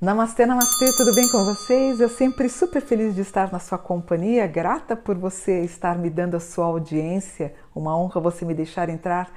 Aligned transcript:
Namastê, 0.00 0.46
namastê, 0.46 0.92
tudo 0.96 1.12
bem 1.14 1.28
com 1.28 1.44
vocês? 1.44 2.00
Eu 2.00 2.08
sempre 2.08 2.48
super 2.48 2.80
feliz 2.80 3.14
de 3.14 3.20
estar 3.20 3.52
na 3.52 3.58
sua 3.58 3.76
companhia, 3.76 4.46
grata 4.46 4.96
por 4.96 5.14
você 5.18 5.60
estar 5.64 5.98
me 5.98 6.08
dando 6.08 6.34
a 6.34 6.40
sua 6.40 6.64
audiência, 6.64 7.52
uma 7.74 7.94
honra 7.94 8.20
você 8.20 8.44
me 8.44 8.54
deixar 8.54 8.88
entrar 8.88 9.28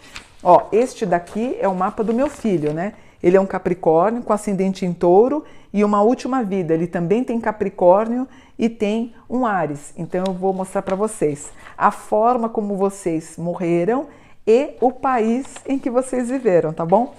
Ó, 0.42 0.68
este 0.72 1.06
daqui 1.06 1.58
é 1.60 1.68
o 1.68 1.76
mapa 1.76 2.04
do 2.04 2.14
meu 2.14 2.30
filho, 2.30 2.74
né? 2.74 2.94
Ele 3.24 3.38
é 3.38 3.42
um 3.42 3.46
Capricórnio 3.46 4.22
com 4.22 4.34
ascendente 4.34 4.86
em 4.86 4.92
Touro 4.92 5.46
e 5.74 5.82
uma 5.84 6.02
última 6.02 6.44
vida. 6.44 6.74
Ele 6.74 6.86
também 6.86 7.24
tem 7.24 7.40
Capricórnio 7.40 8.28
e 8.60 8.68
tem 8.68 9.16
um 9.30 9.46
Ares. 9.46 9.94
Então 9.96 10.26
eu 10.28 10.34
vou 10.34 10.54
mostrar 10.54 10.82
para 10.82 10.96
vocês 10.96 11.50
a 11.78 11.90
forma 11.90 12.50
como 12.50 12.76
vocês 12.76 13.38
morreram 13.38 14.08
e 14.46 14.72
o 14.82 14.92
país 14.92 15.46
em 15.66 15.80
que 15.80 15.90
vocês 15.90 16.30
viveram, 16.30 16.74
tá 16.74 16.86
bom? 16.86 17.16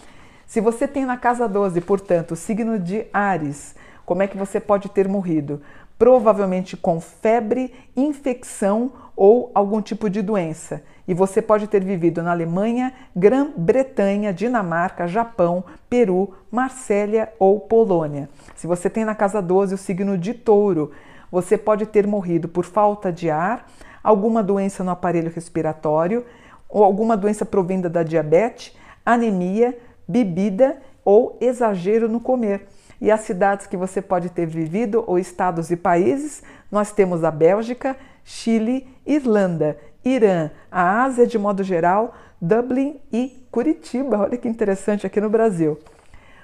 Se 0.46 0.60
você 0.60 0.86
tem 0.86 1.06
na 1.06 1.16
casa 1.16 1.48
12, 1.48 1.80
portanto, 1.80 2.32
o 2.32 2.36
signo 2.36 2.78
de 2.78 3.06
Ares, 3.12 3.74
como 4.04 4.22
é 4.22 4.26
que 4.26 4.36
você 4.36 4.60
pode 4.60 4.90
ter 4.90 5.08
morrido? 5.08 5.62
Provavelmente 6.04 6.76
com 6.76 7.00
febre, 7.00 7.72
infecção 7.96 8.92
ou 9.16 9.50
algum 9.54 9.80
tipo 9.80 10.10
de 10.10 10.20
doença. 10.20 10.82
E 11.08 11.14
você 11.14 11.40
pode 11.40 11.66
ter 11.66 11.82
vivido 11.82 12.22
na 12.22 12.30
Alemanha, 12.30 12.92
Grã-Bretanha, 13.16 14.30
Dinamarca, 14.30 15.08
Japão, 15.08 15.64
Peru, 15.88 16.34
Marsella 16.50 17.30
ou 17.38 17.58
Polônia. 17.58 18.28
Se 18.54 18.66
você 18.66 18.90
tem 18.90 19.02
na 19.02 19.14
casa 19.14 19.40
12 19.40 19.76
o 19.76 19.78
signo 19.78 20.18
de 20.18 20.34
Touro, 20.34 20.90
você 21.32 21.56
pode 21.56 21.86
ter 21.86 22.06
morrido 22.06 22.48
por 22.48 22.66
falta 22.66 23.10
de 23.10 23.30
ar, 23.30 23.66
alguma 24.02 24.42
doença 24.42 24.84
no 24.84 24.90
aparelho 24.90 25.32
respiratório 25.34 26.26
ou 26.68 26.84
alguma 26.84 27.16
doença 27.16 27.46
provinda 27.46 27.88
da 27.88 28.02
diabetes, 28.02 28.76
anemia, 29.06 29.74
bebida 30.06 30.76
ou 31.02 31.38
exagero 31.40 32.10
no 32.10 32.20
comer. 32.20 32.66
E 33.04 33.10
as 33.10 33.20
cidades 33.20 33.66
que 33.66 33.76
você 33.76 34.00
pode 34.00 34.30
ter 34.30 34.46
vivido, 34.46 35.04
ou 35.06 35.18
estados 35.18 35.70
e 35.70 35.76
países, 35.76 36.42
nós 36.72 36.90
temos 36.90 37.22
a 37.22 37.30
Bélgica, 37.30 37.94
Chile, 38.24 38.88
Irlanda, 39.04 39.76
Irã, 40.02 40.50
a 40.72 41.02
Ásia 41.02 41.26
de 41.26 41.38
modo 41.38 41.62
geral, 41.62 42.14
Dublin 42.40 42.98
e 43.12 43.46
Curitiba. 43.50 44.20
Olha 44.20 44.38
que 44.38 44.48
interessante 44.48 45.06
aqui 45.06 45.20
no 45.20 45.28
Brasil. 45.28 45.78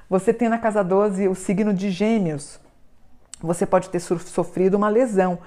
Você 0.06 0.34
tem 0.34 0.50
na 0.50 0.58
casa 0.58 0.84
12 0.84 1.28
o 1.28 1.34
signo 1.34 1.72
de 1.72 1.90
Gêmeos, 1.90 2.60
você 3.40 3.64
pode 3.64 3.88
ter 3.88 4.00
sofrido 4.00 4.74
uma 4.74 4.90
lesão, 4.90 5.38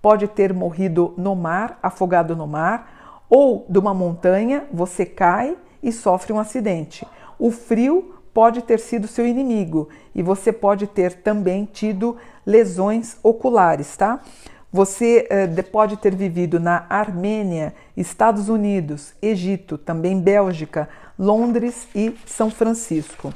pode 0.00 0.26
ter 0.26 0.54
morrido 0.54 1.12
no 1.18 1.36
mar, 1.36 1.78
afogado 1.82 2.34
no 2.34 2.46
mar, 2.46 3.20
ou 3.28 3.66
de 3.68 3.78
uma 3.78 3.92
montanha, 3.92 4.64
você 4.72 5.04
cai 5.04 5.54
e 5.82 5.92
sofre 5.92 6.32
um 6.32 6.40
acidente. 6.40 7.06
O 7.38 7.50
frio 7.50 8.11
pode 8.32 8.62
ter 8.62 8.78
sido 8.78 9.06
seu 9.06 9.26
inimigo 9.26 9.88
e 10.14 10.22
você 10.22 10.52
pode 10.52 10.86
ter 10.86 11.14
também 11.14 11.68
tido 11.70 12.16
lesões 12.44 13.16
oculares, 13.22 13.96
tá? 13.96 14.20
Você 14.72 15.26
eh, 15.28 15.62
pode 15.62 15.98
ter 15.98 16.14
vivido 16.14 16.58
na 16.58 16.86
Armênia, 16.88 17.74
Estados 17.96 18.48
Unidos, 18.48 19.12
Egito, 19.20 19.76
também 19.76 20.18
Bélgica, 20.18 20.88
Londres 21.18 21.86
e 21.94 22.16
São 22.24 22.50
Francisco. 22.50 23.34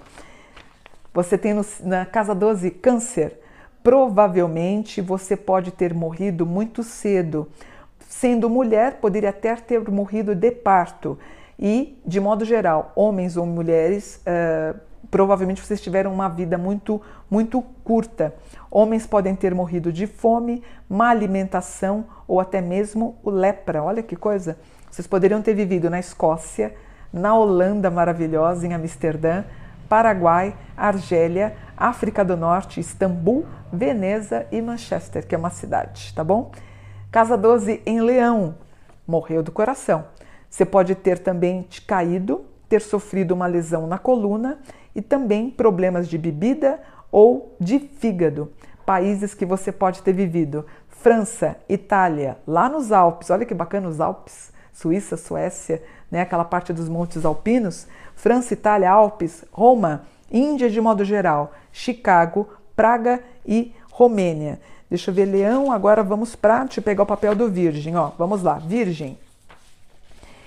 Você 1.13 1.37
tem 1.37 1.53
no, 1.53 1.65
na 1.83 2.07
casa 2.07 2.35
12 2.35 2.71
Câncer 2.71 3.39
Provavelmente 3.87 5.01
você 5.01 5.37
pode 5.37 5.71
ter 5.71 5.95
morrido 5.95 6.45
muito 6.45 6.83
cedo. 6.83 7.47
Sendo 8.09 8.51
mulher, 8.51 8.95
poderia 8.95 9.31
até 9.31 9.55
ter 9.55 9.89
morrido 9.89 10.35
de 10.35 10.51
parto. 10.51 11.17
E, 11.59 12.01
de 12.07 12.21
modo 12.21 12.45
geral, 12.45 12.93
homens 12.95 13.37
ou 13.37 13.47
mulheres, 13.47 14.23
uh, 14.27 14.79
provavelmente 15.11 15.63
vocês 15.63 15.81
tiveram 15.81 16.13
uma 16.13 16.29
vida 16.29 16.59
muito, 16.59 17.01
muito 17.31 17.63
curta. 17.83 18.35
Homens 18.71 19.07
podem 19.07 19.35
ter 19.35 19.55
morrido 19.55 19.93
de 19.93 20.07
fome, 20.07 20.63
má 20.89 21.09
alimentação 21.09 22.05
ou 22.29 22.41
até 22.41 22.61
mesmo 22.61 23.17
o 23.23 23.31
lepra. 23.31 23.83
Olha 23.83 24.03
que 24.03 24.17
coisa! 24.17 24.59
Vocês 24.91 25.07
poderiam 25.07 25.43
ter 25.43 25.55
vivido 25.55 25.91
na 25.91 25.99
Escócia, 25.99 26.75
na 27.13 27.35
Holanda 27.35 27.91
maravilhosa, 27.91 28.67
em 28.67 28.75
Amsterdã, 28.75 29.45
Paraguai, 29.89 30.57
Argélia, 30.77 31.57
África 31.77 32.25
do 32.25 32.37
Norte, 32.37 32.81
Istambul, 32.81 33.47
Veneza 33.73 34.47
e 34.51 34.61
Manchester, 34.61 35.27
que 35.27 35.35
é 35.35 35.39
uma 35.39 35.51
cidade, 35.51 36.13
tá 36.15 36.25
bom? 36.25 36.51
Casa 37.11 37.37
12 37.37 37.83
em 37.87 38.01
Leão, 38.01 38.57
morreu 39.07 39.43
do 39.43 39.53
coração. 39.53 40.05
Você 40.57 40.65
pode 40.65 40.95
ter 40.95 41.19
também 41.19 41.69
caído, 41.87 42.47
ter 42.67 42.81
sofrido 42.81 43.33
uma 43.33 43.47
lesão 43.47 43.87
na 43.87 43.99
coluna 43.99 44.59
e 44.95 45.03
também 45.03 45.51
problemas 45.51 46.09
de 46.09 46.17
bebida 46.17 46.81
ou 47.13 47.55
de 47.61 47.79
fígado. 47.79 48.51
Países 48.87 49.35
que 49.35 49.45
você 49.45 49.71
pode 49.71 50.01
ter 50.01 50.15
vivido: 50.15 50.65
França, 50.89 51.59
Itália, 51.69 52.39
lá 52.47 52.71
nos 52.71 52.91
Alpes. 52.91 53.29
Olha 53.29 53.45
que 53.45 53.53
bacana 53.53 53.87
os 53.87 54.01
Alpes. 54.01 54.51
Suíça, 54.73 55.19
Suécia, 55.19 55.83
né, 56.11 56.23
aquela 56.23 56.45
parte 56.45 56.73
dos 56.73 56.89
montes 56.89 57.27
alpinos, 57.27 57.87
França, 58.15 58.55
Itália, 58.55 58.91
Alpes, 58.91 59.45
Roma, 59.53 60.05
Índia 60.33 60.71
de 60.71 60.81
modo 60.81 61.05
geral, 61.05 61.53
Chicago, 61.71 62.49
Praga 62.75 63.23
e 63.45 63.75
Romênia. 63.93 64.59
Deixa 64.89 65.11
eu 65.11 65.15
ver, 65.15 65.27
Leão, 65.27 65.71
agora 65.71 66.03
vamos 66.03 66.35
para, 66.35 66.65
deixa 66.65 66.81
eu 66.81 66.85
pegar 66.85 67.03
o 67.03 67.07
papel 67.07 67.35
do 67.35 67.51
Virgem, 67.51 67.95
ó, 67.95 68.13
vamos 68.17 68.43
lá, 68.43 68.55
Virgem. 68.55 69.19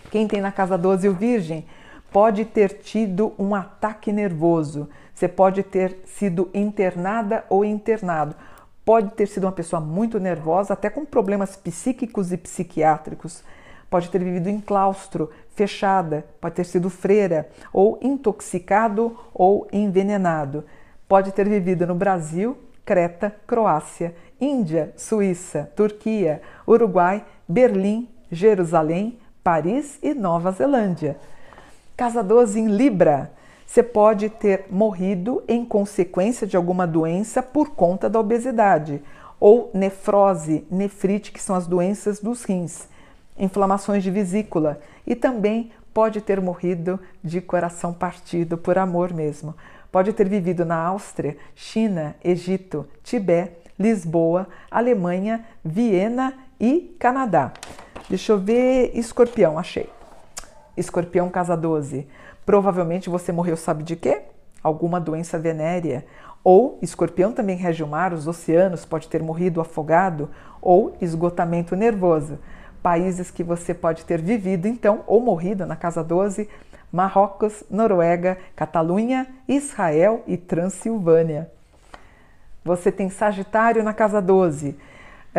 Quem 0.10 0.28
tem 0.28 0.42
na 0.42 0.52
casa 0.52 0.78
12 0.78 1.08
o 1.08 1.14
Virgem 1.14 1.66
pode 2.12 2.44
ter 2.44 2.80
tido 2.80 3.34
um 3.38 3.54
ataque 3.54 4.12
nervoso, 4.12 4.90
você 5.14 5.28
pode 5.28 5.62
ter 5.62 5.98
sido 6.06 6.50
internada 6.54 7.46
ou 7.50 7.64
internado, 7.64 8.36
pode 8.84 9.12
ter 9.12 9.28
sido 9.28 9.44
uma 9.44 9.52
pessoa 9.52 9.80
muito 9.80 10.20
nervosa, 10.20 10.74
até 10.74 10.90
com 10.90 11.06
problemas 11.06 11.56
psíquicos 11.56 12.32
e 12.32 12.38
psiquiátricos. 12.38 13.44
Pode 13.90 14.10
ter 14.10 14.24
vivido 14.24 14.50
em 14.50 14.60
claustro, 14.60 15.30
fechada, 15.52 16.26
pode 16.40 16.56
ter 16.56 16.66
sido 16.66 16.90
freira, 16.90 17.50
ou 17.74 18.00
intoxicado 18.02 19.16
ou 19.34 19.68
envenenado. 19.72 20.64
Pode 21.08 21.32
ter 21.32 21.48
vivido 21.48 21.86
no 21.86 21.96
Brasil, 21.96 22.58
Creta, 22.86 23.36
Croácia, 23.46 24.16
Índia, 24.40 24.94
Suíça, 24.96 25.72
Turquia, 25.76 26.42
Uruguai, 26.68 27.26
Berlim, 27.48 28.08
Jerusalém, 28.32 29.20
Paris 29.50 29.98
e 30.04 30.14
Nova 30.14 30.52
Zelândia. 30.52 31.18
Casa 31.98 32.22
12 32.22 32.60
em 32.60 32.68
Libra. 32.68 33.32
Você 33.66 33.82
pode 33.82 34.30
ter 34.30 34.66
morrido 34.70 35.42
em 35.48 35.66
consequência 35.66 36.46
de 36.46 36.56
alguma 36.56 36.86
doença 36.86 37.42
por 37.42 37.72
conta 37.72 38.08
da 38.08 38.20
obesidade, 38.20 39.02
ou 39.40 39.72
nefrose, 39.74 40.68
nefrite, 40.70 41.32
que 41.32 41.42
são 41.42 41.56
as 41.56 41.66
doenças 41.66 42.20
dos 42.20 42.44
rins 42.44 42.88
inflamações 43.40 44.04
de 44.04 44.12
vesícula 44.12 44.80
e 45.08 45.16
também 45.16 45.72
pode 45.96 46.22
ter 46.22 46.40
morrido 46.40 47.00
de 47.24 47.42
coração 47.42 47.92
partido 47.92 48.56
por 48.56 48.78
amor 48.78 49.12
mesmo. 49.12 49.56
pode 49.92 50.14
ter 50.14 50.30
vivido 50.30 50.64
na 50.64 50.76
Áustria, 50.76 51.36
China, 51.56 52.16
Egito, 52.24 52.86
Tibete, 53.04 53.72
Lisboa, 53.80 54.48
Alemanha, 54.70 55.44
Viena 55.66 56.36
e 56.60 56.96
Canadá. 57.00 57.52
Deixa 58.10 58.32
eu 58.32 58.40
ver, 58.40 58.90
escorpião, 58.96 59.60
achei. 59.60 59.88
Escorpião, 60.76 61.30
casa 61.30 61.56
12. 61.56 62.08
Provavelmente 62.44 63.08
você 63.08 63.32
morreu, 63.32 63.56
sabe 63.56 63.84
de 63.84 63.96
quê? 63.96 64.24
Alguma 64.64 65.00
doença 65.00 65.38
venérea. 65.38 66.04
Ou 66.44 66.80
escorpião 66.82 67.32
também 67.32 67.56
rege 67.56 67.84
o 67.84 67.88
mar, 67.88 68.12
os 68.12 68.28
oceanos, 68.28 68.84
pode 68.84 69.08
ter 69.08 69.22
morrido 69.22 69.62
afogado, 69.62 70.28
ou 70.60 70.98
esgotamento 71.00 71.76
nervoso. 71.76 72.40
Países 72.82 73.30
que 73.30 73.44
você 73.44 73.76
pode 73.76 74.04
ter 74.06 74.20
vivido, 74.20 74.68
então, 74.68 75.04
ou 75.06 75.22
morrido 75.22 75.68
na 75.68 75.76
casa 75.76 76.04
12, 76.04 76.50
Marrocos, 76.92 77.64
Noruega, 77.70 78.40
Catalunha, 78.56 79.28
Israel 79.48 80.24
e 80.26 80.36
Transilvânia. 80.36 81.52
Você 82.66 82.92
tem 82.92 83.08
Sagitário 83.08 83.84
na 83.84 83.94
casa 83.94 84.20
12. 84.20 84.76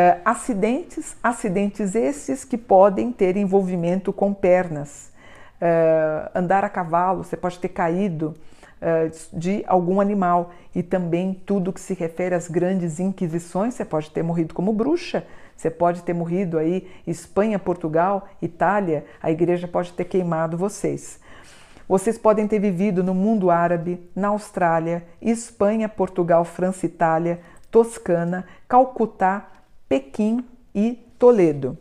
Uh, 0.00 0.18
acidentes, 0.24 1.14
acidentes 1.22 1.94
esses 1.94 2.42
que 2.42 2.56
podem 2.56 3.12
ter 3.12 3.36
envolvimento 3.36 4.14
com 4.14 4.32
pernas. 4.32 5.12
Uh, 5.60 6.30
andar 6.34 6.64
a 6.64 6.70
cavalo, 6.70 7.22
você 7.22 7.36
pode 7.36 7.58
ter 7.58 7.68
caído 7.68 8.34
uh, 8.80 9.38
de 9.38 9.62
algum 9.66 10.00
animal. 10.00 10.52
E 10.74 10.82
também 10.82 11.34
tudo 11.44 11.70
que 11.70 11.80
se 11.80 11.92
refere 11.92 12.34
às 12.34 12.48
grandes 12.48 12.98
inquisições, 12.98 13.74
você 13.74 13.84
pode 13.84 14.10
ter 14.10 14.22
morrido 14.22 14.54
como 14.54 14.72
bruxa, 14.72 15.26
você 15.54 15.70
pode 15.70 16.02
ter 16.02 16.14
morrido 16.14 16.56
aí 16.56 16.90
Espanha, 17.06 17.58
Portugal, 17.58 18.26
Itália, 18.40 19.04
a 19.22 19.30
igreja 19.30 19.68
pode 19.68 19.92
ter 19.92 20.04
queimado 20.04 20.56
vocês. 20.56 21.20
Vocês 21.86 22.16
podem 22.16 22.48
ter 22.48 22.58
vivido 22.58 23.04
no 23.04 23.12
mundo 23.12 23.50
árabe, 23.50 24.08
na 24.16 24.28
Austrália, 24.28 25.04
Espanha, 25.20 25.90
Portugal, 25.90 26.42
França, 26.44 26.86
Itália, 26.86 27.40
Toscana, 27.70 28.46
Calcutá, 28.66 29.59
Pequim 29.90 30.46
e 30.72 30.92
Toledo. 31.18 31.76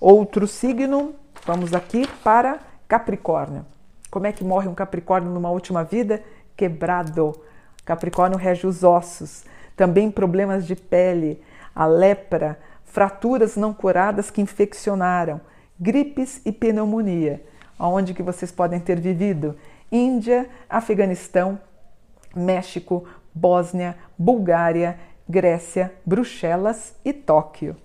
Outro 0.00 0.48
signo, 0.48 1.14
vamos 1.46 1.74
aqui 1.74 2.08
para 2.24 2.58
Capricórnio. 2.88 3.66
Como 4.10 4.26
é 4.26 4.32
que 4.32 4.42
morre 4.42 4.66
um 4.66 4.74
Capricórnio 4.74 5.30
numa 5.30 5.50
última 5.50 5.84
vida? 5.84 6.22
Quebrado. 6.56 7.38
Capricórnio 7.84 8.38
rege 8.38 8.66
os 8.66 8.82
ossos. 8.82 9.44
Também 9.76 10.10
problemas 10.10 10.66
de 10.66 10.74
pele, 10.74 11.42
a 11.74 11.84
lepra, 11.84 12.58
fraturas 12.82 13.56
não 13.56 13.74
curadas 13.74 14.30
que 14.30 14.40
infeccionaram, 14.40 15.38
gripes 15.78 16.40
e 16.46 16.50
pneumonia 16.50 17.44
aonde 17.80 18.12
que 18.12 18.22
vocês 18.22 18.52
podem 18.52 18.78
ter 18.78 19.00
vivido? 19.00 19.56
Índia, 19.90 20.48
Afeganistão, 20.68 21.58
México, 22.36 23.08
Bósnia, 23.34 23.96
Bulgária, 24.18 24.98
Grécia, 25.30 25.94
Bruxelas 26.04 26.92
e 27.04 27.12
Tóquio. 27.12 27.76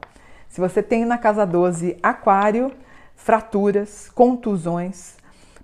Se 0.49 0.59
você 0.59 0.81
tem 0.81 1.05
na 1.05 1.15
casa 1.15 1.45
12 1.45 1.95
aquário, 2.01 2.71
fraturas, 3.15 4.09
contusões, 4.09 5.15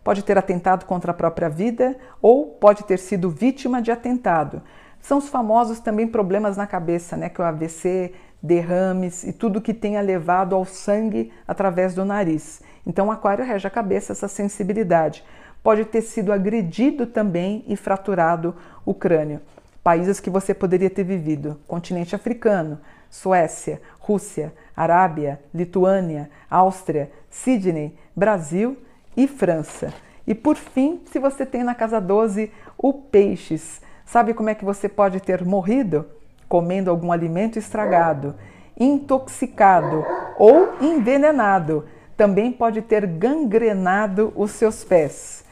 pode 0.03 0.23
ter 0.23 0.37
atentado 0.37 0.85
contra 0.85 1.11
a 1.11 1.15
própria 1.15 1.49
vida 1.49 1.97
ou 2.21 2.45
pode 2.45 2.83
ter 2.83 2.99
sido 2.99 3.31
vítima 3.31 3.81
de 3.81 3.91
atentado. 3.91 4.61
São 4.99 5.17
os 5.17 5.27
famosos 5.27 5.79
também 5.79 6.05
problemas 6.07 6.55
na 6.55 6.67
cabeça, 6.67 7.17
né, 7.17 7.29
que 7.29 7.41
é 7.41 7.43
o 7.43 7.47
AVC, 7.47 8.13
derrames 8.43 9.23
e 9.23 9.33
tudo 9.33 9.59
que 9.59 9.73
tenha 9.73 10.01
levado 10.01 10.55
ao 10.55 10.65
sangue 10.65 11.33
através 11.47 11.95
do 11.95 12.05
nariz. 12.05 12.61
Então, 12.85 13.11
aquário 13.11 13.43
rege 13.43 13.65
a 13.65 13.71
cabeça, 13.71 14.11
essa 14.11 14.27
sensibilidade. 14.27 15.23
Pode 15.63 15.85
ter 15.85 16.01
sido 16.01 16.31
agredido 16.31 17.07
também 17.07 17.63
e 17.67 17.75
fraturado 17.75 18.55
o 18.85 18.93
crânio. 18.93 19.41
Países 19.83 20.19
que 20.19 20.29
você 20.29 20.53
poderia 20.53 20.89
ter 20.89 21.03
vivido: 21.03 21.59
continente 21.67 22.15
africano, 22.15 22.79
Suécia, 23.09 23.81
Rússia, 23.99 24.53
Arábia, 24.75 25.39
Lituânia, 25.53 26.29
Áustria, 26.49 27.11
Sydney, 27.29 27.97
Brasil 28.15 28.77
e 29.17 29.27
França. 29.27 29.93
E 30.25 30.35
por 30.35 30.55
fim, 30.55 31.01
se 31.11 31.19
você 31.19 31.45
tem 31.45 31.63
na 31.63 31.75
casa 31.75 31.99
12 31.99 32.51
o 32.77 32.93
peixes, 32.93 33.81
sabe 34.05 34.33
como 34.33 34.49
é 34.49 34.55
que 34.55 34.63
você 34.63 34.87
pode 34.87 35.19
ter 35.19 35.43
morrido? 35.43 36.05
Comendo 36.47 36.89
algum 36.89 37.11
alimento 37.11 37.57
estragado, 37.57 38.35
intoxicado 38.79 40.05
ou 40.37 40.73
envenenado 40.81 41.85
também 42.21 42.51
pode 42.51 42.83
ter 42.83 43.07
gangrenado 43.07 44.31
os 44.35 44.51
seus 44.51 44.83
pés. 44.83 45.43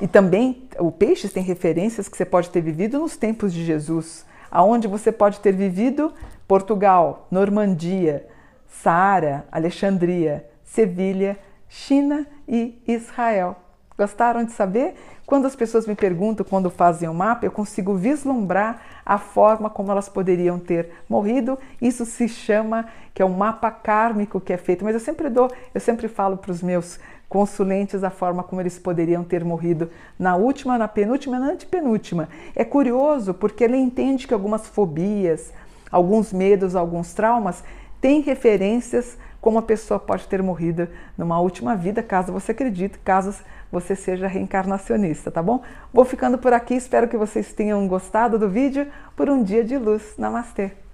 E 0.00 0.06
também 0.06 0.68
o 0.78 0.92
peixe 0.92 1.28
tem 1.28 1.42
referências 1.42 2.08
que 2.08 2.16
você 2.16 2.24
pode 2.24 2.50
ter 2.50 2.60
vivido 2.60 2.98
nos 2.98 3.16
tempos 3.16 3.52
de 3.52 3.64
Jesus, 3.64 4.24
aonde 4.50 4.86
você 4.86 5.10
pode 5.10 5.40
ter 5.40 5.52
vivido 5.52 6.12
Portugal, 6.46 7.26
Normandia, 7.30 8.26
Saara, 8.66 9.46
Alexandria, 9.50 10.48
Sevilha, 10.64 11.36
China 11.68 12.26
e 12.46 12.80
Israel. 12.86 13.56
Gostaram 13.98 14.44
de 14.44 14.52
saber? 14.52 14.94
Quando 15.26 15.46
as 15.46 15.56
pessoas 15.56 15.84
me 15.84 15.96
perguntam 15.96 16.46
quando 16.48 16.70
fazem 16.70 17.08
o 17.08 17.10
um 17.10 17.14
mapa, 17.16 17.44
eu 17.44 17.50
consigo 17.50 17.96
vislumbrar 17.96 18.80
a 19.04 19.18
forma 19.18 19.68
como 19.68 19.90
elas 19.90 20.08
poderiam 20.08 20.56
ter 20.56 20.90
morrido. 21.08 21.58
Isso 21.82 22.06
se 22.06 22.28
chama 22.28 22.86
que 23.12 23.20
é 23.20 23.26
um 23.26 23.36
mapa 23.36 23.72
kármico 23.72 24.40
que 24.40 24.52
é 24.52 24.56
feito. 24.56 24.84
Mas 24.84 24.94
eu 24.94 25.00
sempre 25.00 25.28
dou, 25.28 25.50
eu 25.74 25.80
sempre 25.80 26.06
falo 26.06 26.36
para 26.36 26.52
os 26.52 26.62
meus 26.62 27.00
consulentes 27.28 28.04
a 28.04 28.08
forma 28.08 28.44
como 28.44 28.60
eles 28.60 28.78
poderiam 28.78 29.24
ter 29.24 29.44
morrido 29.44 29.90
na 30.16 30.36
última, 30.36 30.78
na 30.78 30.86
penúltima, 30.86 31.40
na 31.40 31.46
antepenúltima. 31.46 32.28
É 32.54 32.64
curioso 32.64 33.34
porque 33.34 33.64
ele 33.64 33.76
entende 33.76 34.28
que 34.28 34.32
algumas 34.32 34.68
fobias, 34.68 35.52
alguns 35.90 36.32
medos, 36.32 36.76
alguns 36.76 37.12
traumas 37.14 37.64
têm 38.00 38.20
referências 38.20 39.18
como 39.40 39.58
a 39.58 39.62
pessoa 39.62 40.00
pode 40.00 40.26
ter 40.26 40.42
morrido 40.42 40.88
numa 41.16 41.40
última 41.40 41.76
vida, 41.76 42.02
caso 42.02 42.32
você 42.32 42.52
acredite, 42.52 42.98
caso 42.98 43.34
você 43.70 43.94
seja 43.94 44.26
reencarnacionista, 44.26 45.30
tá 45.30 45.42
bom? 45.42 45.62
Vou 45.92 46.04
ficando 46.04 46.38
por 46.38 46.52
aqui, 46.52 46.74
espero 46.74 47.08
que 47.08 47.16
vocês 47.16 47.52
tenham 47.52 47.86
gostado 47.86 48.38
do 48.38 48.48
vídeo 48.48 48.86
por 49.14 49.28
um 49.28 49.42
dia 49.42 49.64
de 49.64 49.76
luz. 49.76 50.14
Namastê! 50.16 50.87